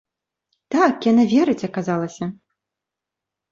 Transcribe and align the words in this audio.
Так, 0.75 0.93
яна 1.11 1.27
верыць, 1.35 1.67
аказалася. 1.69 2.25